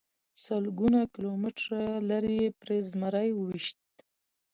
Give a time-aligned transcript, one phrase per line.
[0.43, 3.79] سلګونه کیلومتره لرې یې پرې زمری وويشت.